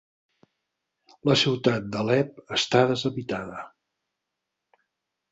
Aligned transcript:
La 1.29 1.35
ciutat 1.41 1.85
d'Alep 1.95 2.39
està 2.57 2.81
deshabitada 2.91 3.59